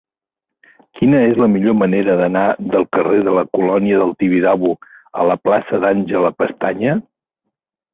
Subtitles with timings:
[0.99, 4.75] Quina és la millor manera d'anar del carrer de la Colònia del Tibidabo
[5.23, 7.03] a la plaça d'Àngel Pestaña?